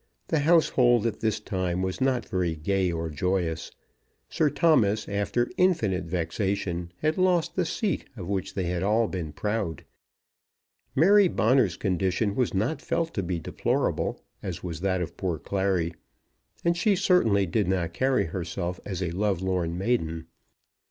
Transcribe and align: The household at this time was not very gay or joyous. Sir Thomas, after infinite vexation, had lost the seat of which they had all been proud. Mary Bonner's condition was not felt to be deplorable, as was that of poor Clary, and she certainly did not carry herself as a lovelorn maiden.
The 0.29 0.39
household 0.39 1.05
at 1.05 1.19
this 1.19 1.39
time 1.39 1.83
was 1.83 2.01
not 2.01 2.27
very 2.27 2.55
gay 2.55 2.91
or 2.91 3.07
joyous. 3.11 3.69
Sir 4.29 4.49
Thomas, 4.49 5.07
after 5.07 5.47
infinite 5.57 6.05
vexation, 6.05 6.91
had 7.03 7.19
lost 7.19 7.53
the 7.55 7.65
seat 7.67 8.05
of 8.17 8.27
which 8.27 8.55
they 8.55 8.63
had 8.63 8.81
all 8.81 9.07
been 9.07 9.31
proud. 9.31 9.85
Mary 10.95 11.27
Bonner's 11.27 11.77
condition 11.77 12.33
was 12.33 12.51
not 12.51 12.81
felt 12.81 13.13
to 13.13 13.21
be 13.21 13.37
deplorable, 13.37 14.23
as 14.41 14.63
was 14.63 14.81
that 14.81 15.03
of 15.03 15.17
poor 15.17 15.37
Clary, 15.37 15.93
and 16.65 16.75
she 16.75 16.95
certainly 16.95 17.45
did 17.45 17.67
not 17.67 17.93
carry 17.93 18.25
herself 18.25 18.79
as 18.83 19.03
a 19.03 19.11
lovelorn 19.11 19.77
maiden. 19.77 20.25